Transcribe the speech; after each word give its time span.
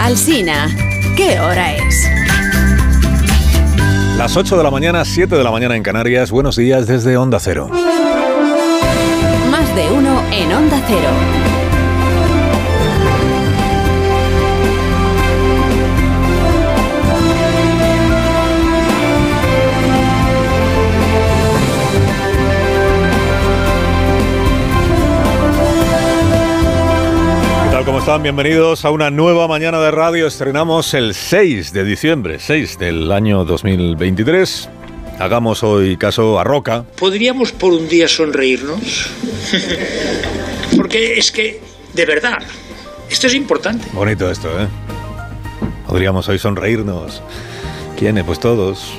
Alsina, 0.00 0.66
¿qué 1.14 1.38
hora 1.38 1.74
es? 1.74 2.08
Las 4.16 4.34
8 4.34 4.56
de 4.56 4.62
la 4.62 4.70
mañana, 4.70 5.04
7 5.04 5.36
de 5.36 5.44
la 5.44 5.50
mañana 5.50 5.76
en 5.76 5.82
Canarias. 5.82 6.30
Buenos 6.30 6.56
días 6.56 6.86
desde 6.86 7.18
Onda 7.18 7.38
Cero. 7.38 7.68
Más 9.50 9.76
de 9.76 9.92
uno 9.92 10.22
en 10.32 10.52
Onda 10.54 10.82
Cero. 10.88 11.49
Tal? 27.80 27.86
¿Cómo 27.86 27.98
están? 28.00 28.22
Bienvenidos 28.22 28.84
a 28.84 28.90
una 28.90 29.10
nueva 29.10 29.48
mañana 29.48 29.80
de 29.80 29.90
radio. 29.90 30.26
Estrenamos 30.26 30.92
el 30.94 31.14
6 31.14 31.72
de 31.72 31.84
diciembre, 31.84 32.38
6 32.38 32.78
del 32.78 33.10
año 33.12 33.44
2023. 33.44 34.68
Hagamos 35.18 35.62
hoy 35.62 35.96
caso 35.96 36.38
a 36.38 36.44
Roca. 36.44 36.84
¿Podríamos 36.98 37.52
por 37.52 37.72
un 37.72 37.88
día 37.88 38.08
sonreírnos? 38.08 39.10
Porque 40.76 41.18
es 41.18 41.30
que, 41.30 41.60
de 41.94 42.06
verdad, 42.06 42.38
esto 43.08 43.26
es 43.26 43.34
importante. 43.34 43.86
Bonito 43.92 44.30
esto, 44.30 44.48
¿eh? 44.60 44.66
Podríamos 45.86 46.28
hoy 46.28 46.38
sonreírnos. 46.38 47.22
¿Quiénes? 47.98 48.24
Pues 48.24 48.40
todos. 48.40 48.92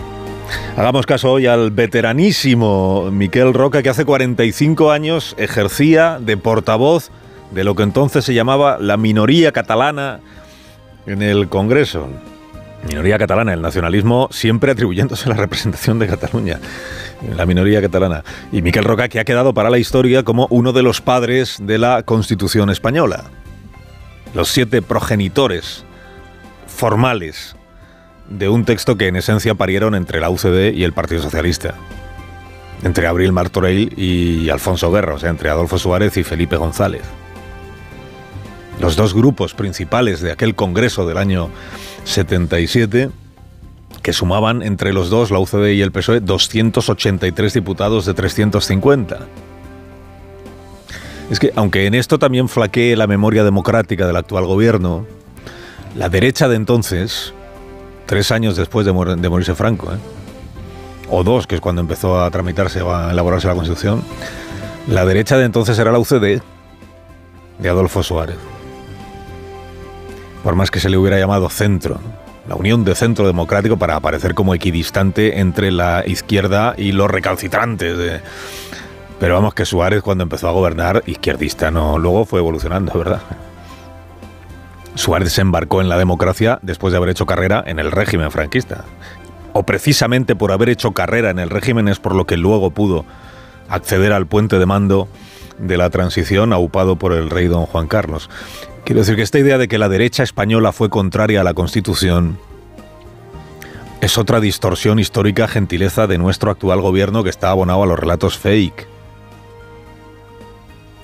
Hagamos 0.76 1.06
caso 1.06 1.32
hoy 1.32 1.46
al 1.46 1.72
veteranísimo 1.72 3.10
Miquel 3.12 3.54
Roca, 3.54 3.84
que 3.84 3.90
hace 3.90 4.06
45 4.06 4.92
años 4.92 5.36
ejercía 5.38 6.18
de 6.20 6.38
portavoz 6.38 7.12
de 7.52 7.64
lo 7.64 7.76
que 7.76 7.84
entonces 7.84 8.26
se 8.26 8.34
llamaba 8.34 8.78
la 8.80 8.98
minoría 8.98 9.52
catalana 9.52 10.20
en 11.06 11.22
el 11.22 11.50
Congreso. 11.50 12.08
Minoría 12.88 13.20
catalana, 13.20 13.54
el 13.54 13.62
nacionalismo 13.62 14.28
siempre 14.32 14.72
atribuyéndose 14.72 15.30
la 15.30 15.36
representación 15.36 16.00
de 16.00 16.08
Cataluña, 16.08 16.60
la 17.36 17.46
minoría 17.46 17.80
catalana. 17.80 18.24
Y 18.52 18.64
Miquel 18.64 18.86
Roca, 18.86 19.08
que 19.08 19.20
ha 19.20 19.24
quedado 19.24 19.54
para 19.54 19.70
la 19.70 19.78
historia 19.78 20.24
como 20.24 20.48
uno 20.50 20.74
de 20.74 20.82
los 20.82 21.00
padres 21.00 21.58
de 21.62 21.78
la 21.78 22.02
Constitución 22.04 22.72
española. 22.72 23.26
Los 24.34 24.50
siete 24.50 24.82
progenitores 24.82 25.86
formales 26.66 27.56
de 28.30 28.50
un 28.50 28.66
texto 28.66 28.98
que 28.98 29.08
en 29.08 29.18
esencia 29.18 29.54
parieron 29.54 29.94
entre 29.94 30.20
la 30.20 30.30
UCD 30.30 30.74
y 30.74 30.84
el 30.84 30.94
Partido 30.94 31.22
Socialista. 31.22 31.76
Entre 32.82 33.06
Abril 33.06 33.32
Martorell 33.32 33.94
y 33.96 34.50
Alfonso 34.50 34.92
Guerra, 34.92 35.14
o 35.14 35.20
sea, 35.20 35.30
entre 35.30 35.50
Adolfo 35.50 35.78
Suárez 35.78 36.18
y 36.18 36.24
Felipe 36.24 36.56
González. 36.56 37.04
Los 38.82 38.96
dos 38.96 39.14
grupos 39.14 39.54
principales 39.54 40.22
de 40.22 40.32
aquel 40.32 40.56
Congreso 40.56 41.06
del 41.06 41.20
año 41.20 41.50
77, 42.06 43.12
que 44.02 44.12
sumaban 44.12 44.64
entre 44.64 44.92
los 44.92 45.12
dos, 45.12 45.30
la 45.30 45.38
UCD 45.38 45.74
y 45.74 45.82
el 45.82 45.92
PSOE, 45.92 46.20
283 46.20 47.54
diputados 47.54 48.08
de 48.08 48.16
350. 48.16 49.20
Es 51.30 51.40
que, 51.40 51.54
aunque 51.56 51.86
en 51.86 51.94
esto 51.94 52.18
también 52.18 52.50
flaquee 52.50 52.96
la 52.96 53.06
memoria 53.06 53.44
democrática 53.44 54.08
del 54.08 54.16
actual 54.16 54.48
gobierno, 54.48 55.06
la 55.96 56.10
derecha 56.10 56.50
de 56.50 56.56
entonces, 56.56 57.36
tres 58.08 58.32
años 58.32 58.56
después 58.56 58.88
de, 58.88 58.94
morirse 58.94 59.54
Franco, 59.54 59.94
¿eh? 59.94 59.98
o 61.08 61.24
dos, 61.24 61.46
que 61.46 61.54
es 61.54 61.62
cuando 61.62 61.82
empezó 61.82 62.20
a 62.20 62.32
tramitarse 62.32 62.80
a 62.80 63.12
elaborarse 63.12 63.48
la 63.48 63.54
Constitución, 63.54 64.02
la 64.88 65.06
derecha 65.06 65.38
de 65.38 65.46
entonces 65.46 65.78
era 65.78 65.92
la 65.92 66.00
UCD 66.00 66.42
de 67.60 67.70
Adolfo 67.70 68.02
Suárez. 68.02 68.38
Por 70.44 70.56
más 70.56 70.72
que 70.72 70.80
se 70.80 70.90
le 70.90 70.98
hubiera 70.98 71.20
llamado 71.20 71.50
centro, 71.50 72.00
la 72.48 72.56
unión 72.56 72.84
de 72.84 72.96
centro 72.96 73.28
democrático 73.28 73.78
para 73.78 73.96
aparecer 73.96 74.34
como 74.34 74.56
equidistante 74.56 75.40
entre 75.40 75.72
la 75.72 76.04
izquierda 76.06 76.74
y 76.78 76.92
los 76.92 77.10
recalcitrantes. 77.10 78.22
Pero 79.20 79.36
vamos 79.36 79.54
que 79.54 79.66
Suárez 79.66 80.02
cuando 80.02 80.24
empezó 80.24 80.48
a 80.48 80.52
gobernar, 80.52 81.04
izquierdista, 81.06 81.70
no, 81.70 82.00
luego 82.00 82.26
fue 82.26 82.40
evolucionando, 82.40 82.92
¿verdad? 82.98 83.22
Suárez 84.96 85.32
se 85.34 85.42
embarcó 85.42 85.80
en 85.80 85.90
la 85.90 85.98
democracia 85.98 86.60
después 86.64 86.92
de 86.92 86.98
haber 86.98 87.10
hecho 87.10 87.26
carrera 87.28 87.64
en 87.66 87.80
el 87.80 87.92
régimen 87.92 88.32
franquista. 88.32 88.84
O 89.54 89.64
precisamente 89.64 90.36
por 90.36 90.52
haber 90.52 90.70
hecho 90.70 90.92
carrera 90.94 91.30
en 91.30 91.40
el 91.40 91.50
régimen 91.50 91.88
es 91.88 92.00
por 92.00 92.16
lo 92.16 92.26
que 92.26 92.38
luego 92.38 92.72
pudo 92.72 93.06
acceder 93.70 94.12
al 94.12 94.26
puente 94.26 94.58
de 94.60 94.66
mando 94.66 95.08
de 95.60 95.78
la 95.78 95.90
transición 95.90 96.52
aupado 96.52 96.96
por 96.96 97.14
el 97.14 97.30
rey 97.30 97.48
don 97.48 97.66
Juan 97.68 97.88
Carlos. 97.88 98.30
Quiero 98.86 99.02
decir 99.02 99.16
que 99.16 99.22
esta 99.22 99.40
idea 99.40 99.58
de 99.58 99.68
que 99.68 99.78
la 99.78 99.90
derecha 99.90 100.24
española 100.24 100.72
fue 100.72 100.90
contraria 100.90 101.42
a 101.42 101.44
la 101.44 101.54
Constitución 101.54 102.38
es 104.02 104.18
otra 104.18 104.40
distorsión 104.40 104.98
histórica 104.98 105.48
gentileza 105.48 106.08
de 106.08 106.18
nuestro 106.18 106.50
actual 106.50 106.82
gobierno 106.82 107.24
que 107.24 107.30
está 107.30 107.52
abonado 107.52 107.84
a 107.84 107.86
los 107.86 108.00
relatos 108.00 108.38
fake. 108.38 108.88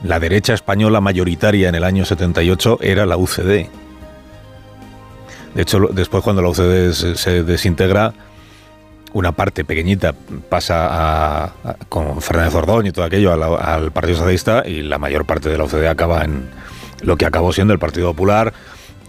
La 0.03 0.19
derecha 0.19 0.53
española 0.53 0.99
mayoritaria 0.99 1.69
en 1.69 1.75
el 1.75 1.83
año 1.83 2.05
78 2.05 2.79
era 2.81 3.05
la 3.05 3.17
UCD. 3.17 3.67
De 5.53 5.61
hecho, 5.61 5.79
después 5.91 6.23
cuando 6.23 6.41
la 6.41 6.49
UCD 6.49 7.15
se 7.15 7.43
desintegra, 7.43 8.13
una 9.13 9.31
parte 9.31 9.63
pequeñita 9.63 10.13
pasa 10.49 11.53
con 11.89 12.21
Fernández 12.21 12.55
Ordóñez 12.55 12.89
y 12.91 12.93
todo 12.93 13.05
aquello 13.05 13.31
al 13.31 13.91
Partido 13.91 14.17
Socialista 14.17 14.63
y 14.65 14.81
la 14.83 14.97
mayor 14.97 15.25
parte 15.25 15.49
de 15.49 15.57
la 15.57 15.63
UCD 15.63 15.85
acaba 15.85 16.23
en 16.23 16.49
lo 17.01 17.17
que 17.17 17.25
acabó 17.25 17.53
siendo 17.53 17.73
el 17.73 17.79
Partido 17.79 18.07
Popular, 18.07 18.53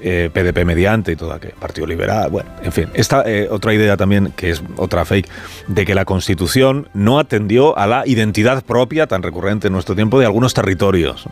eh, 0.00 0.30
PDP 0.32 0.64
mediante 0.64 1.10
y 1.12 1.16
todo 1.16 1.32
aquello, 1.32 1.56
Partido 1.58 1.86
Liberal, 1.86 2.30
bueno, 2.30 2.48
en 2.62 2.70
fin. 2.70 2.88
Esta 2.94 3.22
eh, 3.26 3.48
otra 3.50 3.74
idea 3.74 3.96
también, 3.96 4.32
que 4.36 4.50
es 4.50 4.62
otra 4.76 5.04
fake, 5.04 5.28
de 5.66 5.84
que 5.84 5.94
la 5.94 6.04
Constitución 6.04 6.88
no 6.94 7.18
atendió 7.18 7.76
a 7.76 7.86
la 7.88 8.06
identidad 8.06 8.62
propia, 8.64 9.08
tan 9.08 9.24
recurrente 9.24 9.66
en 9.66 9.72
nuestro 9.72 9.96
tiempo, 9.96 10.20
de 10.20 10.26
algunos 10.26 10.54
territorios. 10.54 11.26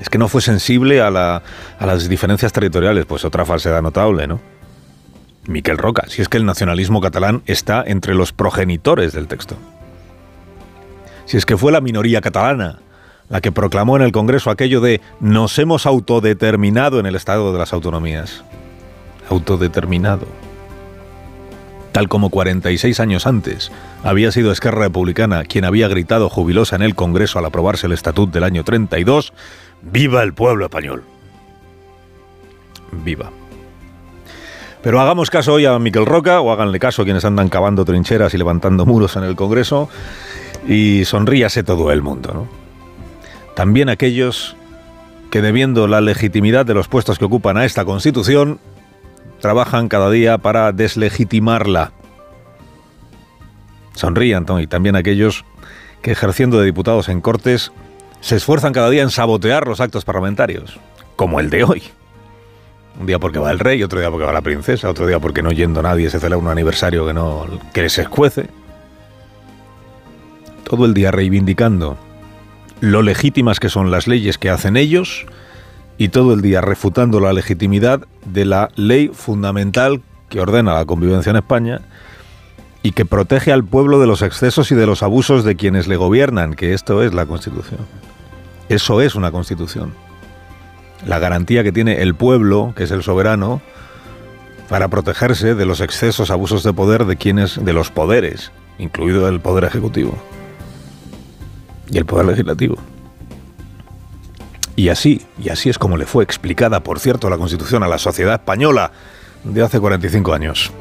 Es 0.00 0.08
que 0.08 0.16
no 0.16 0.28
fue 0.28 0.40
sensible 0.40 1.02
a, 1.02 1.10
la, 1.10 1.42
a 1.78 1.86
las 1.86 2.08
diferencias 2.08 2.52
territoriales, 2.52 3.04
pues 3.04 3.26
otra 3.26 3.44
falsedad 3.44 3.82
notable, 3.82 4.26
¿no? 4.26 4.40
Miquel 5.46 5.78
Roca, 5.78 6.04
si 6.08 6.22
es 6.22 6.28
que 6.28 6.38
el 6.38 6.46
nacionalismo 6.46 7.00
catalán 7.00 7.42
está 7.46 7.84
entre 7.86 8.14
los 8.14 8.32
progenitores 8.32 9.12
del 9.12 9.28
texto. 9.28 9.56
Si 11.26 11.36
es 11.36 11.44
que 11.44 11.56
fue 11.56 11.72
la 11.72 11.80
minoría 11.80 12.20
catalana 12.20 12.78
la 13.28 13.40
que 13.40 13.52
proclamó 13.52 13.96
en 13.96 14.02
el 14.02 14.12
Congreso 14.12 14.50
aquello 14.50 14.80
de 14.80 15.00
nos 15.20 15.58
hemos 15.58 15.86
autodeterminado 15.86 17.00
en 17.00 17.06
el 17.06 17.14
Estado 17.14 17.52
de 17.52 17.58
las 17.58 17.72
Autonomías. 17.72 18.44
Autodeterminado. 19.28 20.26
Tal 21.92 22.08
como 22.08 22.30
46 22.30 23.00
años 23.00 23.26
antes 23.26 23.72
había 24.04 24.30
sido 24.30 24.52
Esquerra 24.52 24.82
Republicana 24.82 25.44
quien 25.44 25.64
había 25.64 25.88
gritado 25.88 26.28
jubilosa 26.28 26.76
en 26.76 26.82
el 26.82 26.94
Congreso 26.94 27.38
al 27.38 27.46
aprobarse 27.46 27.86
el 27.86 27.92
Estatut 27.92 28.30
del 28.30 28.44
año 28.44 28.64
32, 28.64 29.32
¡Viva 29.82 30.22
el 30.22 30.34
pueblo 30.34 30.66
español! 30.66 31.04
¡Viva! 32.92 33.30
Pero 34.82 35.00
hagamos 35.00 35.30
caso 35.30 35.54
hoy 35.54 35.66
a 35.66 35.78
Miquel 35.78 36.06
Roca, 36.06 36.40
o 36.40 36.52
háganle 36.52 36.78
caso 36.78 37.02
a 37.02 37.04
quienes 37.04 37.24
andan 37.24 37.48
cavando 37.48 37.84
trincheras 37.84 38.34
y 38.34 38.38
levantando 38.38 38.86
muros 38.86 39.16
en 39.16 39.24
el 39.24 39.34
Congreso, 39.34 39.88
y 40.68 41.04
sonríase 41.04 41.64
todo 41.64 41.90
el 41.90 42.02
mundo, 42.02 42.32
¿no? 42.32 42.65
También 43.56 43.88
aquellos 43.88 44.54
que, 45.30 45.40
debiendo 45.40 45.88
la 45.88 46.02
legitimidad 46.02 46.66
de 46.66 46.74
los 46.74 46.88
puestos 46.88 47.18
que 47.18 47.24
ocupan 47.24 47.56
a 47.56 47.64
esta 47.64 47.86
Constitución, 47.86 48.60
trabajan 49.40 49.88
cada 49.88 50.10
día 50.10 50.36
para 50.36 50.72
deslegitimarla. 50.72 51.92
Sonrían, 53.94 54.44
y 54.60 54.66
también 54.66 54.94
aquellos 54.94 55.46
que, 56.02 56.12
ejerciendo 56.12 56.58
de 56.58 56.66
diputados 56.66 57.08
en 57.08 57.22
Cortes, 57.22 57.72
se 58.20 58.36
esfuerzan 58.36 58.74
cada 58.74 58.90
día 58.90 59.02
en 59.02 59.08
sabotear 59.08 59.66
los 59.66 59.80
actos 59.80 60.04
parlamentarios, 60.04 60.78
como 61.16 61.40
el 61.40 61.48
de 61.48 61.64
hoy. 61.64 61.82
Un 63.00 63.06
día 63.06 63.18
porque 63.18 63.38
va 63.38 63.50
el 63.50 63.58
rey, 63.58 63.82
otro 63.82 64.00
día 64.00 64.10
porque 64.10 64.26
va 64.26 64.34
la 64.34 64.42
princesa, 64.42 64.90
otro 64.90 65.06
día 65.06 65.18
porque 65.18 65.42
no 65.42 65.50
yendo 65.50 65.80
nadie 65.80 66.10
se 66.10 66.20
celebra 66.20 66.44
un 66.44 66.50
aniversario 66.50 67.06
que 67.06 67.14
no 67.14 67.46
que 67.72 67.88
se 67.88 68.02
escuece. 68.02 68.50
Todo 70.62 70.84
el 70.84 70.92
día 70.92 71.10
reivindicando 71.10 71.96
lo 72.80 73.02
legítimas 73.02 73.60
que 73.60 73.68
son 73.68 73.90
las 73.90 74.06
leyes 74.06 74.38
que 74.38 74.50
hacen 74.50 74.76
ellos 74.76 75.26
y 75.98 76.08
todo 76.08 76.34
el 76.34 76.42
día 76.42 76.60
refutando 76.60 77.20
la 77.20 77.32
legitimidad 77.32 78.06
de 78.24 78.44
la 78.44 78.70
ley 78.76 79.10
fundamental 79.12 80.02
que 80.28 80.40
ordena 80.40 80.74
la 80.74 80.84
convivencia 80.84 81.30
en 81.30 81.36
España 81.36 81.80
y 82.82 82.92
que 82.92 83.04
protege 83.04 83.52
al 83.52 83.64
pueblo 83.64 83.98
de 83.98 84.06
los 84.06 84.22
excesos 84.22 84.70
y 84.70 84.74
de 84.74 84.86
los 84.86 85.02
abusos 85.02 85.44
de 85.44 85.56
quienes 85.56 85.88
le 85.88 85.96
gobiernan, 85.96 86.54
que 86.54 86.74
esto 86.74 87.02
es 87.02 87.14
la 87.14 87.26
Constitución. 87.26 87.80
Eso 88.68 89.00
es 89.00 89.14
una 89.14 89.32
Constitución 89.32 89.92
la 91.04 91.18
garantía 91.18 91.62
que 91.62 91.72
tiene 91.72 92.02
el 92.02 92.14
pueblo, 92.14 92.72
que 92.76 92.84
es 92.84 92.90
el 92.90 93.02
soberano, 93.02 93.60
para 94.68 94.88
protegerse 94.88 95.54
de 95.54 95.66
los 95.66 95.80
excesos, 95.80 96.30
abusos 96.30 96.62
de 96.62 96.72
poder 96.72 97.04
de 97.04 97.16
quienes, 97.16 97.64
de 97.64 97.72
los 97.72 97.90
poderes, 97.90 98.50
incluido 98.78 99.28
el 99.28 99.40
poder 99.40 99.64
ejecutivo 99.64 100.18
y 101.90 101.98
el 101.98 102.06
poder 102.06 102.26
legislativo. 102.26 102.76
Y 104.76 104.90
así, 104.90 105.22
y 105.42 105.48
así 105.48 105.70
es 105.70 105.78
como 105.78 105.96
le 105.96 106.04
fue 106.04 106.22
explicada, 106.22 106.80
por 106.80 107.00
cierto, 107.00 107.30
la 107.30 107.38
Constitución 107.38 107.82
a 107.82 107.88
la 107.88 107.98
sociedad 107.98 108.34
española 108.34 108.92
de 109.42 109.62
hace 109.62 109.80
45 109.80 110.34
años. 110.34 110.72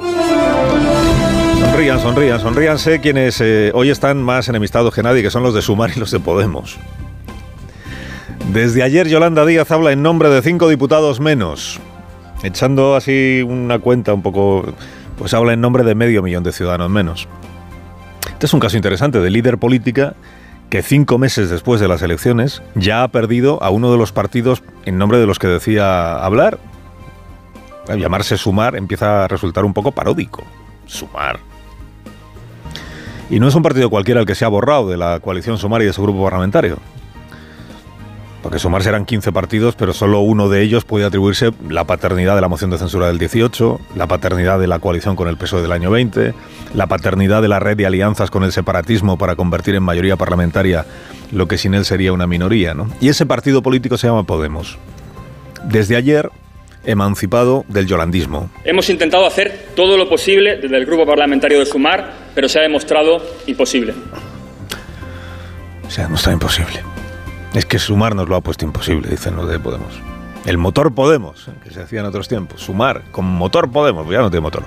Sonrían, 1.60 2.00
sonrían, 2.00 2.40
sonríanse 2.40 3.00
quienes 3.00 3.40
eh, 3.42 3.72
hoy 3.74 3.90
están 3.90 4.22
más 4.22 4.50
enemistados 4.50 4.94
que 4.94 5.02
nadie, 5.02 5.22
que 5.22 5.30
son 5.30 5.44
los 5.44 5.54
de 5.54 5.62
Sumar 5.62 5.92
y 5.96 6.00
los 6.00 6.12
de 6.12 6.20
Podemos. 6.20 6.78
Desde 8.52 8.84
ayer 8.84 9.08
Yolanda 9.08 9.46
Díaz 9.46 9.72
habla 9.72 9.92
en 9.92 10.02
nombre 10.02 10.30
de 10.30 10.42
cinco 10.42 10.70
diputados 10.70 11.20
menos, 11.20 11.80
echando 12.44 12.96
así 12.96 13.42
una 13.48 13.80
cuenta 13.80 14.14
un 14.14 14.22
poco, 14.22 14.66
pues 15.18 15.34
habla 15.34 15.54
en 15.54 15.62
nombre 15.62 15.84
de 15.84 15.96
medio 15.96 16.22
millón 16.22 16.44
de 16.44 16.52
ciudadanos 16.52 16.90
menos. 16.90 17.28
Este 18.32 18.46
es 18.46 18.54
un 18.54 18.60
caso 18.60 18.76
interesante 18.76 19.20
de 19.20 19.30
líder 19.30 19.58
política 19.58 20.16
que 20.70 20.82
cinco 20.82 21.18
meses 21.18 21.50
después 21.50 21.80
de 21.80 21.88
las 21.88 22.02
elecciones 22.02 22.62
ya 22.76 23.04
ha 23.04 23.08
perdido 23.10 23.62
a 23.64 23.70
uno 23.70 23.92
de 23.92 23.98
los 23.98 24.12
partidos 24.12 24.64
en 24.86 24.98
nombre 24.98 25.20
de 25.20 25.26
los 25.26 25.40
que 25.40 25.48
decía 25.48 26.18
hablar. 26.18 26.60
Llamarse 27.88 28.38
Sumar 28.38 28.76
empieza 28.76 29.26
a 29.26 29.28
resultar 29.28 29.64
un 29.64 29.74
poco 29.74 29.92
paródico. 29.92 30.44
Sumar. 30.88 31.40
Y 33.30 33.40
no 33.40 33.48
es 33.48 33.56
un 33.56 33.64
partido 33.64 33.90
cualquiera 33.90 34.22
el 34.22 34.26
que 34.26 34.36
se 34.36 34.46
ha 34.46 34.50
borrado 34.50 34.90
de 34.90 34.98
la 34.98 35.20
coalición 35.20 35.58
Sumar 35.58 35.82
y 35.82 35.86
de 35.86 35.94
su 35.94 36.02
grupo 36.02 36.24
parlamentario. 36.24 36.78
Porque 38.46 38.60
Sumar 38.60 38.84
serán 38.84 39.06
15 39.06 39.32
partidos, 39.32 39.74
pero 39.74 39.92
solo 39.92 40.20
uno 40.20 40.50
de 40.50 40.62
ellos 40.62 40.86
puede 40.86 41.04
atribuirse 41.04 41.50
la 41.68 41.86
paternidad 41.86 42.36
de 42.36 42.42
la 42.42 42.48
moción 42.48 42.70
de 42.70 42.78
censura 42.78 43.08
del 43.08 43.18
18, 43.18 43.80
la 43.96 44.06
paternidad 44.06 44.60
de 44.60 44.68
la 44.68 44.78
coalición 44.78 45.16
con 45.16 45.28
el 45.28 45.36
PSOE 45.36 45.64
del 45.64 45.72
año 45.72 45.90
20, 45.90 46.32
la 46.76 46.86
paternidad 46.86 47.42
de 47.42 47.48
la 47.48 47.60
red 47.60 47.76
de 47.76 47.88
alianzas 47.88 48.30
con 48.30 48.44
el 48.44 48.52
separatismo 48.52 49.18
para 49.18 49.36
convertir 49.36 49.74
en 49.74 49.82
mayoría 49.82 50.16
parlamentaria 50.16 50.86
lo 51.32 51.48
que 51.48 51.58
sin 51.58 51.74
él 51.74 51.86
sería 51.86 52.14
una 52.14 52.28
minoría. 52.28 52.76
¿no? 52.76 52.88
Y 53.02 53.10
ese 53.10 53.26
partido 53.26 53.64
político 53.64 53.98
se 53.98 54.06
llama 54.06 54.28
Podemos. 54.28 54.78
Desde 55.64 55.96
ayer, 55.96 56.30
emancipado 56.84 57.66
del 57.68 57.88
yolandismo. 57.88 58.52
Hemos 58.64 58.92
intentado 58.92 59.26
hacer 59.26 59.70
todo 59.76 59.98
lo 59.98 60.08
posible 60.08 60.58
desde 60.58 60.78
el 60.78 60.86
grupo 60.86 61.04
parlamentario 61.08 61.58
de 61.58 61.66
Sumar, 61.66 62.14
pero 62.36 62.48
se 62.48 62.60
ha 62.60 62.62
demostrado 62.62 63.26
imposible. 63.48 63.96
Se 65.88 66.02
ha 66.02 66.04
demostrado 66.04 66.36
imposible. 66.36 66.95
Es 67.56 67.66
que 67.66 67.80
Sumar 67.80 68.16
nos 68.16 68.28
lo 68.28 68.36
ha 68.36 68.42
puesto 68.42 68.66
imposible, 68.66 69.10
dicen 69.10 69.38
los 69.38 69.48
de 69.48 69.60
Podemos. 69.60 69.94
El 70.46 70.58
motor 70.58 70.94
Podemos, 70.94 71.48
¿eh? 71.48 71.52
que 71.64 71.72
se 71.72 71.82
hacía 71.82 72.02
en 72.02 72.06
otros 72.06 72.28
tiempos. 72.28 72.60
Sumar 72.60 73.04
con 73.12 73.24
motor 73.24 73.72
Podemos, 73.72 74.04
pues 74.04 74.18
ya 74.18 74.22
no 74.22 74.30
tiene 74.30 74.42
motor. 74.42 74.64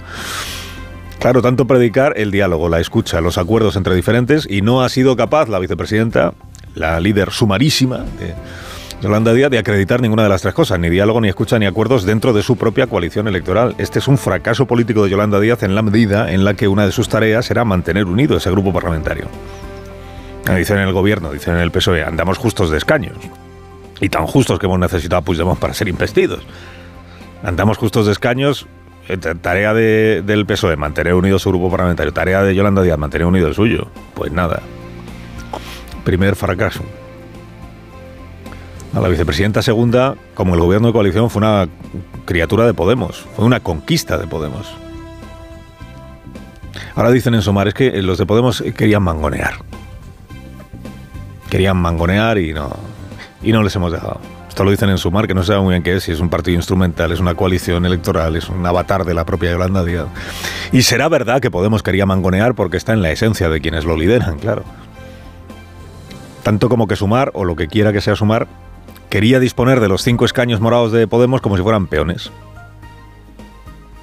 Claro, 1.19 1.43
tanto 1.43 1.67
predicar 1.67 2.15
el 2.17 2.31
diálogo, 2.31 2.71
la 2.71 2.81
escucha, 2.81 3.21
los 3.21 3.37
acuerdos 3.37 3.77
entre 3.77 3.95
diferentes 3.95 4.47
y 4.49 4.63
no 4.63 4.83
ha 4.83 4.89
sido 4.89 5.17
capaz 5.17 5.51
la 5.51 5.59
vicepresidenta, 5.59 6.33
la 6.75 6.99
líder 6.99 7.31
sumarísima 7.31 7.99
de 8.19 8.35
Yolanda 9.03 9.35
Díaz 9.35 9.51
de 9.51 9.59
acreditar 9.59 10.01
ninguna 10.01 10.23
de 10.23 10.31
las 10.31 10.41
tres 10.41 10.55
cosas, 10.55 10.79
ni 10.81 10.89
diálogo, 10.89 11.21
ni 11.21 11.29
escucha, 11.29 11.59
ni 11.59 11.67
acuerdos 11.67 12.05
dentro 12.05 12.33
de 12.33 12.43
su 12.43 12.57
propia 12.57 12.87
coalición 12.87 13.29
electoral. 13.29 13.75
Este 13.77 13.99
es 13.99 14.09
un 14.09 14.17
fracaso 14.17 14.65
político 14.67 15.05
de 15.05 15.11
Yolanda 15.11 15.39
Díaz 15.41 15.63
en 15.63 15.75
la 15.75 15.83
medida 15.83 16.33
en 16.33 16.43
la 16.43 16.55
que 16.55 16.69
una 16.69 16.87
de 16.87 16.93
sus 16.93 17.11
tareas 17.11 17.51
era 17.51 17.67
mantener 17.67 18.07
unido 18.07 18.39
ese 18.39 18.51
grupo 18.51 18.73
parlamentario. 18.73 19.27
Dicen 20.57 20.79
en 20.79 20.89
el 20.89 20.93
gobierno, 20.93 21.33
dicen 21.33 21.55
en 21.55 21.61
el 21.61 21.71
PSOE, 21.71 22.03
andamos 22.03 22.39
justos 22.39 22.71
de 22.71 22.79
escaños. 22.79 23.17
Y 24.01 24.09
tan 24.09 24.27
justos 24.27 24.59
que 24.59 24.67
hemos 24.67 24.79
necesitado 24.79 25.21
a 25.21 25.23
Puigdemont 25.23 25.59
para 25.59 25.75
ser 25.75 25.89
investidos. 25.89 26.41
Andamos 27.43 27.77
justos 27.77 28.07
de 28.07 28.13
escaños, 28.13 28.67
eh, 29.09 29.17
tarea 29.17 29.75
del 29.75 30.47
PSOE, 30.47 30.77
mantener 30.77 31.15
unido 31.15 31.39
su 31.39 31.51
grupo 31.51 31.71
parlamentario. 31.71 32.13
Tarea 32.13 32.43
de 32.43 32.55
Yolanda 32.55 32.83
Díaz, 32.83 32.99
mantener 32.99 33.27
unido 33.27 33.49
el 33.49 33.55
suyo. 33.55 33.89
Pues 34.15 34.33
nada. 34.33 34.63
Primer 36.05 36.37
fracaso. 36.37 36.83
A 38.95 39.01
la 39.01 39.09
vicepresidenta 39.09 39.63
segunda, 39.63 40.17
como 40.35 40.55
el 40.55 40.61
gobierno 40.61 40.89
de 40.89 40.93
coalición, 40.93 41.29
fue 41.31 41.41
una 41.41 41.69
criatura 42.25 42.67
de 42.67 42.75
Podemos, 42.75 43.27
fue 43.37 43.45
una 43.45 43.61
conquista 43.61 44.17
de 44.17 44.27
Podemos. 44.27 44.75
Ahora 46.95 47.11
dicen 47.11 47.35
en 47.35 47.43
Somar, 47.43 47.69
es 47.69 47.75
que 47.75 48.03
los 48.03 48.19
de 48.19 48.27
Podemos 48.27 48.63
querían 48.77 49.03
mangonear. 49.03 49.55
Querían 51.51 51.77
mangonear 51.79 52.39
y 52.39 52.53
no, 52.53 52.71
y 53.43 53.53
no 53.53 53.63
les 53.63 53.75
hemos 53.77 53.93
dejado. 53.93 54.21
Esto 54.49 54.65
lo 54.65 54.73
dicen 54.73 54.91
en 54.91 54.99
Sumar, 54.99 55.29
que 55.29 55.35
no 55.35 55.45
sabe 55.45 55.61
muy 55.61 55.75
bien 55.75 55.85
qué 55.85 55.95
es, 55.95 56.03
si 56.03 56.11
es 56.11 56.19
un 56.19 56.31
partido 56.31 56.57
instrumental, 56.57 57.13
es 57.13 57.21
una 57.21 57.35
coalición 57.35 57.87
electoral, 57.87 58.35
es 58.35 58.49
un 58.49 58.67
avatar 58.67 59.05
de 59.05 59.15
la 59.15 59.25
propia 59.25 59.53
Yolanda 59.53 59.85
Díaz. 59.85 60.09
Y 60.73 60.83
será 60.83 61.09
verdad 61.09 61.41
que 61.41 61.49
Podemos 61.51 61.85
quería 61.85 62.07
mangonear 62.07 62.57
porque 62.57 62.77
está 62.77 62.93
en 62.93 63.01
la 63.01 63.13
esencia 63.13 63.49
de 63.49 63.61
quienes 63.61 63.85
lo 63.85 63.97
lideran, 63.97 64.39
claro. 64.41 64.65
Tanto 66.43 66.69
como 66.69 66.89
que 66.89 66.97
Sumar, 66.97 67.31
o 67.35 67.45
lo 67.45 67.55
que 67.55 67.69
quiera 67.69 67.93
que 67.93 68.01
sea 68.01 68.17
Sumar, 68.17 68.49
quería 69.11 69.39
disponer 69.39 69.79
de 69.79 69.89
los 69.89 70.03
cinco 70.03 70.25
escaños 70.25 70.61
morados 70.61 70.91
de 70.91 71.07
Podemos 71.07 71.41
como 71.41 71.57
si 71.57 71.63
fueran 71.63 71.87
peones. 71.87 72.33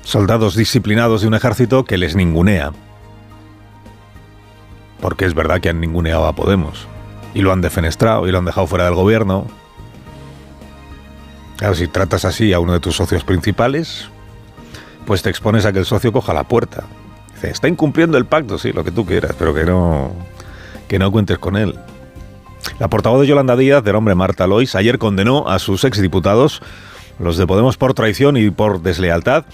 Soldados 0.03 0.56
disciplinados 0.56 1.21
de 1.21 1.27
un 1.27 1.33
ejército 1.33 1.83
que 1.83 1.97
les 1.97 2.15
ningunea. 2.15 2.71
Porque 5.01 5.25
es 5.25 5.33
verdad 5.33 5.59
que 5.59 5.68
han 5.68 5.81
ninguneado 5.81 6.27
a 6.27 6.33
Podemos. 6.33 6.88
Y 7.36 7.42
lo 7.42 7.52
han 7.52 7.62
defenestrado 7.62 8.28
y 8.28 8.32
lo 8.32 8.40
han 8.40 8.46
dejado 8.46 8.66
fuera 8.66 8.86
del 8.86 8.96
gobierno. 8.96 9.46
Claro, 11.58 11.76
si 11.76 11.88
tratas 11.88 12.26
así 12.26 12.52
a 12.52 12.60
uno 12.60 12.74
de 12.74 12.80
tus 12.80 12.96
socios 12.96 13.24
principales, 13.24 14.10
pues 15.06 15.22
te 15.22 15.30
expones 15.30 15.66
a 15.66 15.72
que 15.72 15.80
el 15.80 15.86
socio 15.86 16.12
coja 16.12 16.34
la 16.34 16.46
puerta. 16.46 16.86
Dice, 17.36 17.52
está 17.52 17.68
incumpliendo 17.68 18.18
el 18.18 18.26
pacto, 18.26 18.58
sí, 18.58 18.72
lo 18.74 18.84
que 18.84 18.92
tú 18.92 19.06
quieras, 19.06 19.36
pero 19.38 19.54
que 19.54 19.64
no, 19.64 20.12
que 20.88 20.98
no 20.98 21.12
cuentes 21.12 21.38
con 21.38 21.56
él. 21.56 21.78
La 22.80 22.90
portavoz 22.90 23.22
de 23.22 23.28
Yolanda 23.28 23.56
Díaz, 23.56 23.84
del 23.84 23.96
hombre 23.96 24.16
Marta 24.16 24.48
Lois, 24.48 24.76
ayer 24.76 24.98
condenó 24.98 25.48
a 25.48 25.60
sus 25.60 25.84
exdiputados, 25.84 26.62
los 27.20 27.38
de 27.38 27.48
Podemos, 27.48 27.78
por 27.78 27.94
traición 27.94 28.38
y 28.38 28.50
por 28.50 28.81
deslealtad, 28.81 29.46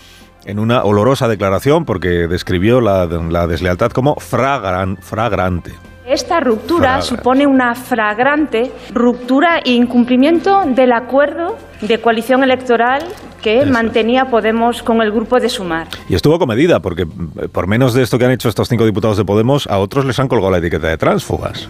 en 0.45 0.57
una 0.57 0.84
olorosa 0.84 1.27
declaración, 1.27 1.86
porque 1.86 2.27
describió 2.27 2.81
la, 2.81 3.06
deslealtad 3.48 3.92
como 3.92 4.16
fragrante. 4.16 5.74
Esta 6.06 6.39
ruptura 6.39 7.01
supone 7.01 7.45
una 7.45 7.75
fragrante 7.75 8.71
ruptura 8.92 9.59
e 9.63 9.71
incumplimiento 9.74 10.63
del 10.65 10.94
acuerdo 10.94 11.57
de 11.80 12.01
coalición 12.01 12.44
electoral 12.44 13.03
que 13.42 13.65
mantenía 13.65 14.25
Podemos 14.25 14.81
con 14.81 15.01
el 15.01 15.12
grupo 15.12 15.39
de 15.39 15.48
Sumar. 15.48 15.88
Y 16.09 16.15
estuvo 16.15 16.39
comedida, 16.39 16.80
porque 16.80 17.03
eh, 17.03 17.48
por 17.48 17.68
menos 17.68 17.94
de 17.94 18.01
esto 18.01 18.18
que 18.18 18.25
han 18.25 18.31
hecho 18.31 18.50
estos 18.50 18.68
cinco 18.68 18.86
diputados 18.86 19.18
de 19.18 19.25
Podemos, 19.25 19.68
a 19.68 19.77
otros 19.77 20.06
les 20.06 20.19
han 20.19 20.27
colgado 20.27 20.51
la 20.51 20.57
etiqueta 20.57 20.88
de 20.88 20.98
tránsfugas. 20.98 21.69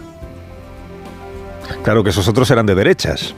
Claro 1.82 2.02
que 2.02 2.10
esos 2.10 2.26
otros 2.26 2.50
eran 2.50 2.64
de 2.64 2.74
derechas. 2.74 3.34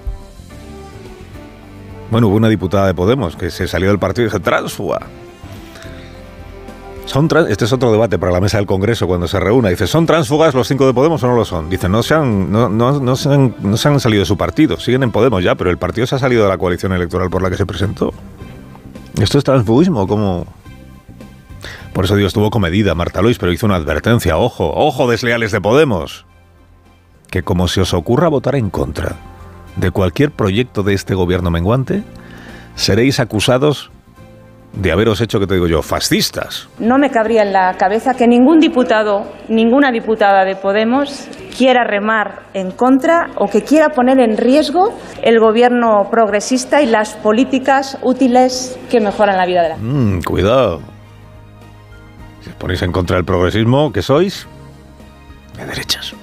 Bueno, 2.10 2.28
hubo 2.28 2.36
una 2.36 2.48
diputada 2.48 2.86
de 2.86 2.94
Podemos 2.94 3.34
que 3.36 3.50
se 3.50 3.66
salió 3.66 3.88
del 3.88 3.98
partido 3.98 4.24
y 4.24 4.26
dijo, 4.26 4.40
tránsfuga. 4.40 5.00
Son 7.06 7.28
este 7.48 7.64
es 7.64 7.72
otro 7.72 7.92
debate 7.92 8.18
para 8.18 8.32
la 8.32 8.40
mesa 8.40 8.56
del 8.56 8.66
Congreso 8.66 9.06
cuando 9.06 9.28
se 9.28 9.38
reúna. 9.38 9.68
Dice, 9.68 9.86
¿son 9.86 10.06
tránsfugas 10.06 10.54
los 10.54 10.66
cinco 10.66 10.86
de 10.86 10.94
Podemos 10.94 11.22
o 11.22 11.28
no 11.28 11.36
lo 11.36 11.44
son? 11.44 11.70
Dice, 11.70 11.88
no 11.88 12.02
se, 12.02 12.14
han, 12.14 12.50
no, 12.50 12.68
no, 12.68 13.16
se 13.16 13.28
han, 13.28 13.54
no 13.60 13.76
se 13.76 13.88
han 13.88 14.00
salido 14.00 14.20
de 14.20 14.26
su 14.26 14.36
partido, 14.36 14.80
siguen 14.80 15.02
en 15.02 15.12
Podemos 15.12 15.42
ya, 15.42 15.54
pero 15.54 15.70
el 15.70 15.78
partido 15.78 16.06
se 16.06 16.16
ha 16.16 16.18
salido 16.18 16.42
de 16.42 16.48
la 16.48 16.58
coalición 16.58 16.92
electoral 16.92 17.30
por 17.30 17.42
la 17.42 17.50
que 17.50 17.56
se 17.56 17.66
presentó. 17.66 18.12
¿Esto 19.20 19.38
es 19.38 19.44
transfugismo? 19.44 20.06
¿Cómo? 20.08 20.46
Por 21.92 22.06
eso 22.06 22.16
digo, 22.16 22.26
estuvo 22.26 22.50
comedida 22.50 22.94
Marta 22.94 23.22
Luis, 23.22 23.38
pero 23.38 23.52
hizo 23.52 23.66
una 23.66 23.76
advertencia. 23.76 24.36
Ojo, 24.36 24.72
ojo 24.74 25.08
desleales 25.08 25.52
de 25.52 25.60
Podemos 25.60 26.26
que 27.34 27.42
como 27.42 27.66
se 27.66 27.80
os 27.80 27.94
ocurra 27.94 28.28
votar 28.28 28.54
en 28.54 28.70
contra 28.70 29.16
de 29.74 29.90
cualquier 29.90 30.30
proyecto 30.30 30.84
de 30.84 30.94
este 30.94 31.16
gobierno 31.16 31.50
menguante, 31.50 32.04
seréis 32.76 33.18
acusados 33.18 33.90
de 34.76 34.92
haberos 34.92 35.20
hecho, 35.20 35.38
que 35.38 35.46
te 35.46 35.54
digo 35.54 35.66
yo, 35.66 35.82
fascistas. 35.82 36.68
No 36.78 36.98
me 36.98 37.10
cabría 37.10 37.42
en 37.42 37.52
la 37.52 37.74
cabeza 37.74 38.14
que 38.14 38.26
ningún 38.26 38.58
diputado, 38.58 39.24
ninguna 39.48 39.92
diputada 39.92 40.44
de 40.44 40.56
Podemos 40.56 41.28
quiera 41.56 41.84
remar 41.84 42.42
en 42.54 42.72
contra 42.72 43.30
o 43.36 43.46
que 43.46 43.62
quiera 43.62 43.90
poner 43.90 44.18
en 44.18 44.36
riesgo 44.36 44.92
el 45.22 45.38
gobierno 45.38 46.08
progresista 46.10 46.82
y 46.82 46.86
las 46.86 47.14
políticas 47.14 47.98
útiles 48.02 48.78
que 48.90 49.00
mejoran 49.00 49.36
la 49.36 49.46
vida 49.46 49.62
de 49.62 49.68
la 49.70 49.76
gente. 49.76 49.90
Mm, 49.90 50.22
cuidado. 50.22 50.80
Si 52.40 52.50
os 52.50 52.56
ponéis 52.56 52.82
en 52.82 52.92
contra 52.92 53.16
del 53.16 53.24
progresismo, 53.24 53.92
¿qué 53.92 54.02
sois? 54.02 54.46
De 55.56 55.64
derechas. 55.64 56.14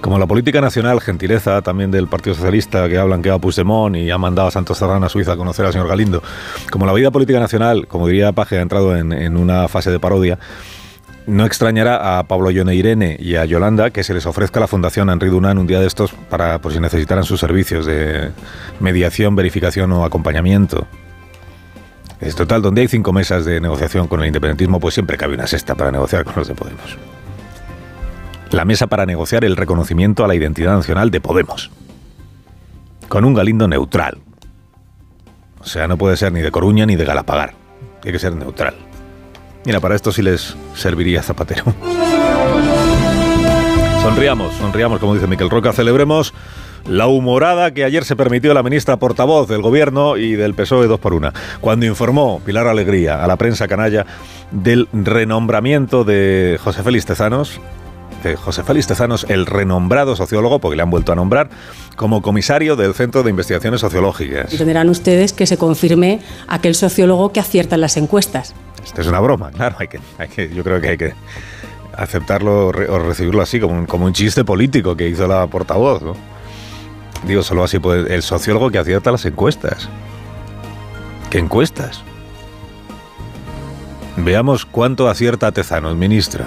Como 0.00 0.18
la 0.18 0.26
política 0.26 0.62
nacional, 0.62 1.00
gentileza 1.00 1.60
también 1.60 1.90
del 1.90 2.08
Partido 2.08 2.34
Socialista, 2.34 2.88
que 2.88 2.96
hablan 2.96 3.20
que 3.20 3.28
va 3.28 3.36
a 3.36 3.38
Puigdemont 3.38 3.96
y 3.96 4.10
ha 4.10 4.16
mandado 4.16 4.48
a 4.48 4.50
Santos 4.50 4.78
Serrano 4.78 5.04
a 5.04 5.08
Suiza 5.10 5.32
a 5.32 5.36
conocer 5.36 5.66
al 5.66 5.72
señor 5.72 5.88
Galindo. 5.88 6.22
Como 6.70 6.86
la 6.86 6.94
vida 6.94 7.10
política 7.10 7.38
nacional, 7.38 7.86
como 7.86 8.08
diría 8.08 8.32
Paje, 8.32 8.58
ha 8.58 8.62
entrado 8.62 8.96
en, 8.96 9.36
una 9.36 9.68
fase 9.68 9.90
de 9.90 10.00
parodia, 10.00 10.38
no 11.26 11.44
extrañará 11.44 12.18
a 12.18 12.22
Pablo 12.22 12.50
Yone 12.50 12.74
Irene 12.74 13.16
y 13.20 13.36
a 13.36 13.44
Yolanda 13.44 13.90
que 13.90 14.02
se 14.02 14.14
les 14.14 14.24
ofrezca 14.24 14.58
la 14.58 14.66
Fundación 14.66 15.10
Henri 15.10 15.28
Dunant 15.28 15.60
un 15.60 15.66
día 15.66 15.80
de 15.80 15.86
estos 15.86 16.12
para, 16.12 16.60
por 16.60 16.72
si 16.72 16.80
necesitaran 16.80 17.24
sus 17.24 17.38
servicios 17.38 17.84
de 17.84 18.30
mediación, 18.80 19.36
verificación 19.36 19.92
o 19.92 20.04
acompañamiento. 20.04 20.86
Es 22.20 22.34
total, 22.34 22.62
donde 22.62 22.80
hay 22.80 22.88
cinco 22.88 23.12
mesas 23.12 23.44
de 23.44 23.60
negociación 23.60 24.08
con 24.08 24.20
el 24.20 24.26
independentismo, 24.28 24.80
pues 24.80 24.94
siempre 24.94 25.18
cabe 25.18 25.34
una 25.34 25.46
sexta 25.46 25.74
para 25.74 25.90
negociar 25.90 26.24
con 26.24 26.34
los 26.36 26.48
de 26.48 26.54
Podemos. 26.54 26.96
La 28.50 28.64
mesa 28.64 28.86
para 28.86 29.06
negociar 29.06 29.44
el 29.44 29.56
reconocimiento 29.56 30.24
a 30.24 30.28
la 30.28 30.34
identidad 30.34 30.74
nacional 30.74 31.10
de 31.10 31.20
Podemos, 31.20 31.70
con 33.08 33.24
un 33.24 33.34
Galindo 33.34 33.68
neutral. 33.68 34.18
O 35.60 35.64
sea, 35.64 35.86
no 35.86 35.98
puede 35.98 36.16
ser 36.16 36.32
ni 36.32 36.40
de 36.40 36.50
Coruña 36.50 36.86
ni 36.86 36.96
de 36.96 37.04
Galapagar, 37.04 37.54
tiene 38.00 38.12
que 38.12 38.18
ser 38.18 38.34
neutral. 38.34 38.74
Mira, 39.64 39.80
para 39.80 39.94
esto 39.94 40.10
sí 40.10 40.22
les 40.22 40.56
serviría 40.74 41.22
Zapatero. 41.22 41.64
Sonriamos, 44.02 44.54
sonriamos, 44.54 44.98
como 44.98 45.14
dice 45.14 45.26
Miquel 45.26 45.50
Roca, 45.50 45.72
celebremos 45.72 46.32
la 46.88 47.06
humorada 47.06 47.72
que 47.72 47.84
ayer 47.84 48.04
se 48.04 48.16
permitió 48.16 48.54
la 48.54 48.62
ministra 48.62 48.96
portavoz 48.96 49.46
del 49.48 49.60
Gobierno 49.60 50.16
y 50.16 50.32
del 50.32 50.54
PSOE 50.54 50.86
dos 50.86 50.98
por 50.98 51.12
una, 51.12 51.34
cuando 51.60 51.84
informó 51.84 52.40
Pilar 52.44 52.66
Alegría 52.66 53.22
a 53.22 53.26
la 53.26 53.36
prensa 53.36 53.68
canalla 53.68 54.06
del 54.50 54.88
renombramiento 54.92 56.04
de 56.04 56.58
José 56.64 56.82
Félix 56.82 57.04
Tezanos, 57.04 57.60
de 58.22 58.36
José 58.36 58.62
Félix 58.62 58.86
Tezanos, 58.86 59.26
el 59.28 59.46
renombrado 59.46 60.16
sociólogo, 60.16 60.58
porque 60.58 60.76
le 60.76 60.82
han 60.82 60.90
vuelto 60.90 61.12
a 61.12 61.14
nombrar, 61.14 61.50
como 61.96 62.22
comisario 62.22 62.76
del 62.76 62.94
Centro 62.94 63.22
de 63.22 63.30
Investigaciones 63.30 63.80
Sociológicas. 63.80 64.52
Entenderán 64.52 64.88
ustedes 64.88 65.32
que 65.32 65.46
se 65.46 65.56
confirme 65.56 66.20
aquel 66.48 66.74
sociólogo 66.74 67.32
que 67.32 67.40
acierta 67.40 67.76
en 67.76 67.80
las 67.80 67.96
encuestas. 67.96 68.54
Esto 68.84 69.00
es 69.00 69.06
una 69.06 69.20
broma, 69.20 69.50
claro, 69.50 69.76
hay 69.78 69.88
que, 69.88 70.00
hay 70.18 70.28
que, 70.28 70.48
yo 70.48 70.64
creo 70.64 70.80
que 70.80 70.88
hay 70.88 70.98
que 70.98 71.14
aceptarlo 71.96 72.68
o 72.68 72.98
recibirlo 72.98 73.42
así, 73.42 73.60
como 73.60 73.74
un, 73.74 73.86
como 73.86 74.06
un 74.06 74.12
chiste 74.12 74.44
político 74.44 74.96
que 74.96 75.08
hizo 75.08 75.26
la 75.26 75.46
portavoz. 75.46 76.02
¿no? 76.02 76.14
Digo, 77.26 77.42
solo 77.42 77.64
así 77.64 77.78
puede. 77.78 78.14
El 78.14 78.22
sociólogo 78.22 78.70
que 78.70 78.78
acierta 78.78 79.10
las 79.12 79.24
encuestas. 79.26 79.88
¿Qué 81.28 81.38
encuestas? 81.38 82.02
Veamos 84.16 84.66
cuánto 84.66 85.08
acierta 85.08 85.52
Tezanos, 85.52 85.96
ministra. 85.96 86.46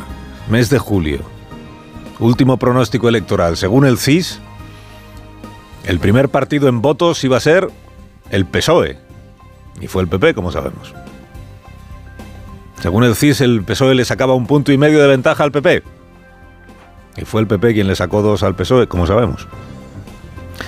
Mes 0.50 0.70
de 0.70 0.80
julio. 0.80 1.33
Último 2.24 2.56
pronóstico 2.56 3.10
electoral. 3.10 3.58
Según 3.58 3.86
el 3.86 3.98
CIS, 3.98 4.40
el 5.84 6.00
primer 6.00 6.30
partido 6.30 6.70
en 6.70 6.82
votos 6.82 7.22
iba 7.26 7.36
a 7.36 7.42
ser 7.42 7.68
el 8.30 8.46
PSOE. 8.46 8.98
Y 9.82 9.88
fue 9.88 10.04
el 10.04 10.08
PP, 10.08 10.34
como 10.34 10.50
sabemos. 10.50 10.94
Según 12.80 13.04
el 13.04 13.18
CIS, 13.18 13.42
el 13.42 13.66
PSOE 13.66 13.94
le 13.94 14.06
sacaba 14.06 14.36
un 14.36 14.48
punto 14.48 14.72
y 14.72 14.78
medio 14.78 15.02
de 15.02 15.08
ventaja 15.10 15.44
al 15.44 15.52
PP. 15.52 15.84
Y 17.18 17.26
fue 17.26 17.42
el 17.42 17.48
PP 17.48 17.74
quien 17.74 17.88
le 17.88 17.96
sacó 17.98 18.22
dos 18.22 18.42
al 18.44 18.56
PSOE, 18.56 18.88
como 18.88 19.06
sabemos. 19.06 19.46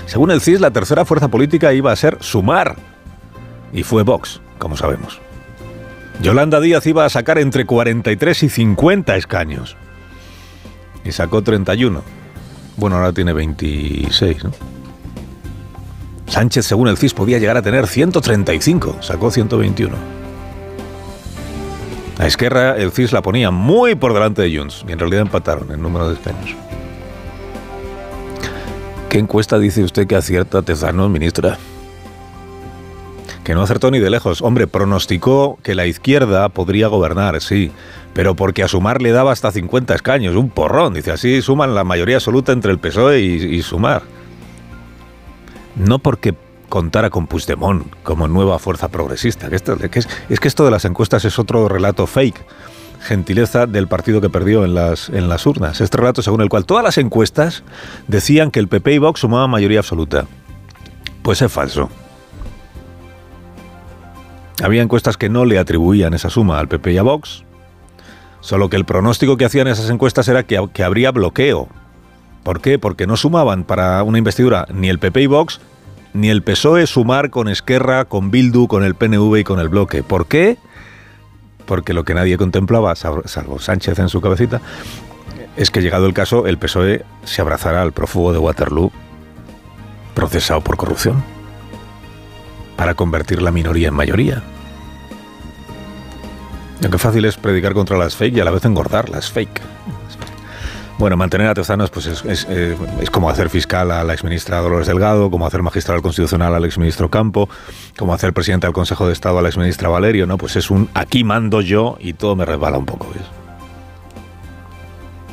Según 0.07 0.31
el 0.31 0.41
CIS, 0.41 0.59
la 0.59 0.71
tercera 0.71 1.05
fuerza 1.05 1.29
política 1.29 1.71
iba 1.71 1.89
a 1.89 1.95
ser 1.95 2.17
Sumar. 2.19 2.75
Y 3.71 3.83
fue 3.83 4.03
Vox, 4.03 4.41
como 4.57 4.75
sabemos. 4.75 5.21
Yolanda 6.21 6.59
Díaz 6.59 6.85
iba 6.85 7.05
a 7.05 7.09
sacar 7.09 7.37
entre 7.37 7.65
43 7.65 8.43
y 8.43 8.49
50 8.49 9.15
escaños. 9.15 9.77
Y 11.05 11.11
sacó 11.11 11.41
31. 11.41 12.01
Bueno, 12.77 12.97
ahora 12.97 13.13
tiene 13.13 13.31
26, 13.31 14.43
¿no? 14.43 14.51
Sánchez, 16.27 16.65
según 16.65 16.87
el 16.87 16.97
CIS, 16.97 17.13
podía 17.13 17.37
llegar 17.37 17.55
a 17.55 17.61
tener 17.61 17.87
135. 17.87 18.97
Sacó 19.01 19.31
121. 19.31 19.95
A 22.17 22.27
Esquerra, 22.27 22.75
el 22.75 22.91
CIS 22.91 23.11
la 23.13 23.21
ponía 23.21 23.51
muy 23.51 23.95
por 23.95 24.13
delante 24.13 24.41
de 24.41 24.57
Junts. 24.57 24.83
Y 24.87 24.91
en 24.91 24.99
realidad 24.99 25.21
empataron 25.21 25.71
en 25.71 25.81
número 25.81 26.09
de 26.09 26.15
escaños. 26.15 26.55
¿Qué 29.09 29.19
encuesta 29.19 29.59
dice 29.59 29.83
usted 29.83 30.07
que 30.07 30.15
acierta 30.15 30.61
Tezanos, 30.61 31.09
ministra? 31.09 31.57
Que 33.45 33.53
no 33.53 33.61
acertó 33.61 33.91
ni 33.91 33.99
de 33.99 34.09
lejos. 34.09 34.41
Hombre, 34.41 34.65
pronosticó 34.65 35.59
que 35.61 35.75
la 35.75 35.85
izquierda 35.85 36.49
podría 36.49 36.87
gobernar, 36.87 37.39
sí, 37.41 37.71
pero 38.13 38.35
porque 38.35 38.63
a 38.63 38.67
Sumar 38.67 39.03
le 39.03 39.11
daba 39.11 39.31
hasta 39.31 39.51
50 39.51 39.93
escaños, 39.93 40.35
un 40.35 40.49
porrón. 40.49 40.95
Dice, 40.95 41.11
así 41.11 41.43
suman 41.43 41.75
la 41.75 41.83
mayoría 41.83 42.15
absoluta 42.15 42.51
entre 42.51 42.71
el 42.71 42.79
PSOE 42.79 43.21
y, 43.21 43.61
Sumar. 43.61 44.01
No 45.75 45.99
porque 45.99 46.33
contara 46.69 47.11
con 47.11 47.27
Puigdemont 47.27 47.85
como 48.01 48.27
nueva 48.27 48.57
fuerza 48.57 48.87
progresista. 48.87 49.47
Que 49.47 49.57
esto, 49.57 49.77
que 49.77 49.99
es, 49.99 50.09
es 50.27 50.39
que 50.39 50.47
esto 50.47 50.65
de 50.65 50.71
las 50.71 50.83
encuestas 50.83 51.23
es 51.23 51.37
otro 51.37 51.69
relato 51.69 52.07
fake 52.07 52.43
gentileza 53.05 53.67
del 53.67 53.87
partido 53.87 54.19
que 54.19 54.31
perdió 54.31 54.65
en 54.65 54.73
las, 54.73 55.09
en 55.09 55.29
las 55.29 55.45
urnas. 55.45 55.79
Este 55.79 55.97
relato 55.97 56.23
según 56.23 56.41
el 56.41 56.49
cual 56.49 56.65
todas 56.65 56.83
las 56.83 56.97
encuestas 56.97 57.63
decían 58.07 58.49
que 58.49 58.59
el 58.59 58.67
PP 58.67 58.93
y 58.93 58.97
Vox 58.97 59.19
sumaban 59.19 59.51
mayoría 59.51 59.79
absoluta. 59.79 60.25
Pues 61.21 61.41
es 61.43 61.51
falso. 61.51 61.89
Había 64.63 64.81
encuestas 64.81 65.17
que 65.17 65.29
no 65.29 65.45
le 65.45 65.59
atribuían 65.59 66.13
esa 66.13 66.29
suma 66.29 66.59
al 66.59 66.67
PP 66.67 66.93
y 66.93 66.97
a 66.97 67.03
Vox, 67.03 67.43
solo 68.39 68.69
que 68.69 68.77
el 68.77 68.85
pronóstico 68.85 69.37
que 69.37 69.45
hacían 69.45 69.67
esas 69.67 69.89
encuestas 69.89 70.27
era 70.27 70.43
que, 70.43 70.63
que 70.73 70.83
habría 70.83 71.11
bloqueo. 71.11 71.67
¿Por 72.43 72.61
qué? 72.61 72.79
Porque 72.79 73.07
no 73.07 73.17
sumaban 73.17 73.63
para 73.63 74.01
una 74.03 74.17
investidura 74.17 74.67
ni 74.73 74.89
el 74.89 74.99
PP 74.99 75.21
y 75.23 75.27
Vox, 75.27 75.59
ni 76.13 76.29
el 76.29 76.43
PSOE 76.43 76.87
sumar 76.87 77.29
con 77.29 77.49
Esquerra, 77.49 78.05
con 78.05 78.31
Bildu, 78.31 78.67
con 78.67 78.83
el 78.83 78.95
PNV 78.95 79.37
y 79.37 79.43
con 79.43 79.59
el 79.59 79.69
bloque. 79.69 80.03
¿Por 80.03 80.27
qué? 80.27 80.57
porque 81.65 81.93
lo 81.93 82.03
que 82.03 82.13
nadie 82.13 82.37
contemplaba, 82.37 82.95
salvo 82.95 83.59
Sánchez 83.59 83.99
en 83.99 84.09
su 84.09 84.21
cabecita, 84.21 84.61
es 85.57 85.71
que 85.71 85.81
llegado 85.81 86.05
el 86.05 86.13
caso, 86.13 86.47
el 86.47 86.57
PSOE 86.57 87.03
se 87.23 87.41
abrazará 87.41 87.81
al 87.81 87.91
prófugo 87.91 88.33
de 88.33 88.39
Waterloo 88.39 88.91
procesado 90.13 90.61
por 90.61 90.77
corrupción 90.77 91.23
para 92.75 92.93
convertir 92.95 93.41
la 93.41 93.51
minoría 93.51 93.87
en 93.87 93.93
mayoría. 93.93 94.43
Lo 96.81 96.89
que 96.89 96.97
fácil 96.97 97.25
es 97.25 97.37
predicar 97.37 97.73
contra 97.73 97.97
las 97.97 98.15
fake 98.15 98.37
y 98.37 98.39
a 98.41 98.45
la 98.45 98.51
vez 98.51 98.65
engordar 98.65 99.09
las 99.09 99.31
fake. 99.31 99.61
Bueno, 100.97 101.17
mantener 101.17 101.47
a 101.47 101.53
Tezanos 101.53 101.89
pues 101.89 102.05
es, 102.05 102.23
es, 102.23 102.47
eh, 102.49 102.77
es, 103.01 103.09
como 103.09 103.29
hacer 103.29 103.49
fiscal 103.49 103.91
a 103.91 104.03
la 104.05 104.13
exministra 104.13 104.61
Dolores 104.61 104.87
Delgado, 104.87 105.29
como 105.29 105.45
hacer 105.45 105.61
magistral 105.61 106.01
constitucional 106.01 106.55
al 106.55 106.63
exministro 106.63 107.09
Campo, 107.09 107.49
como 107.97 108.13
hacer 108.13 108.31
presidente 108.31 108.67
del 108.67 108.73
Consejo 108.73 109.05
de 109.05 109.11
Estado 109.11 109.39
a 109.39 109.41
la 109.41 109.49
exministra 109.49 109.89
Valerio, 109.89 110.25
¿no? 110.25 110.37
Pues 110.37 110.55
es 110.55 110.71
un 110.71 110.89
aquí 110.93 111.25
mando 111.25 111.59
yo 111.59 111.97
y 111.99 112.13
todo 112.13 112.37
me 112.37 112.45
resbala 112.45 112.77
un 112.77 112.85
poco. 112.85 113.07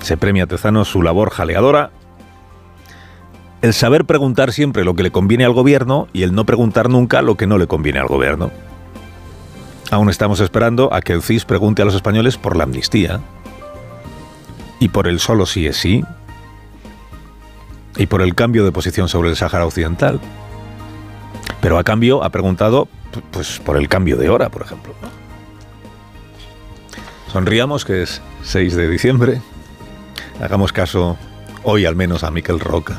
Se 0.01 0.17
premia 0.17 0.45
a 0.45 0.47
Tezanos 0.49 0.89
su 0.89 1.01
labor 1.01 1.31
jaleadora, 1.31 1.91
el 3.62 3.73
saber 3.73 4.04
preguntar 4.04 4.52
siempre 4.52 4.85
lo 4.85 4.95
que 4.95 5.04
le 5.04 5.12
conviene 5.12 5.45
al 5.45 5.52
gobierno 5.52 6.09
y 6.12 6.25
el 6.25 6.35
no 6.35 6.45
preguntar 6.45 6.90
nunca 6.90 7.23
lo 7.23 7.37
que 7.37 7.47
no 7.47 7.59
le 7.59 7.69
conviene 7.69 8.00
al 8.00 8.09
gobierno. 8.09 8.50
Aún 9.92 10.11
estamos 10.11 10.40
esperando 10.40 10.92
a 10.92 11.00
que 11.00 11.12
el 11.12 11.23
CIS 11.23 11.45
pregunte 11.45 11.83
a 11.83 11.85
los 11.85 11.95
españoles 11.95 12.37
por 12.37 12.57
la 12.57 12.64
amnistía 12.64 13.21
y 14.81 14.88
por 14.88 15.07
el 15.07 15.21
solo 15.21 15.47
sí 15.47 15.66
es 15.66 15.76
sí, 15.76 16.02
y 17.97 18.07
por 18.07 18.21
el 18.23 18.35
cambio 18.35 18.64
de 18.64 18.73
posición 18.73 19.09
sobre 19.09 19.31
el 19.31 19.37
Sáhara 19.37 19.64
Occidental. 19.64 20.19
Pero 21.61 21.78
a 21.78 21.85
cambio 21.85 22.25
ha 22.25 22.31
preguntado 22.31 22.88
pues, 23.31 23.61
por 23.61 23.76
el 23.76 23.88
cambio 23.88 24.16
de 24.16 24.28
hora, 24.28 24.49
por 24.49 24.62
ejemplo. 24.62 24.92
Sonriamos, 27.33 27.85
que 27.85 28.02
es 28.02 28.21
6 28.42 28.75
de 28.75 28.88
diciembre. 28.88 29.40
Hagamos 30.40 30.73
caso 30.73 31.16
hoy 31.62 31.87
al 31.87 31.95
menos 31.95 32.25
a 32.25 32.31
Miquel 32.31 32.59
Roca. 32.59 32.99